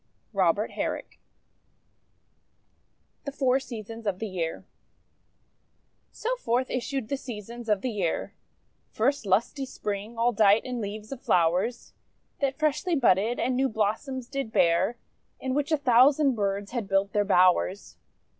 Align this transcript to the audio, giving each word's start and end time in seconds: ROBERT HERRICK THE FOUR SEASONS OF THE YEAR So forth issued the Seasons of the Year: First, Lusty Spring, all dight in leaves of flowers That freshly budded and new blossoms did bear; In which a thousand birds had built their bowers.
ROBERT 0.33 0.71
HERRICK 0.71 1.19
THE 3.23 3.31
FOUR 3.31 3.59
SEASONS 3.59 4.07
OF 4.07 4.17
THE 4.17 4.29
YEAR 4.29 4.65
So 6.11 6.35
forth 6.37 6.71
issued 6.71 7.07
the 7.07 7.17
Seasons 7.17 7.69
of 7.69 7.81
the 7.81 7.91
Year: 7.91 8.33
First, 8.89 9.27
Lusty 9.27 9.63
Spring, 9.63 10.17
all 10.17 10.31
dight 10.31 10.65
in 10.65 10.81
leaves 10.81 11.11
of 11.11 11.21
flowers 11.21 11.93
That 12.39 12.57
freshly 12.57 12.95
budded 12.95 13.39
and 13.39 13.55
new 13.55 13.69
blossoms 13.69 14.27
did 14.27 14.51
bear; 14.51 14.97
In 15.39 15.53
which 15.53 15.71
a 15.71 15.77
thousand 15.77 16.33
birds 16.33 16.71
had 16.71 16.87
built 16.87 17.13
their 17.13 17.23
bowers. 17.23 17.97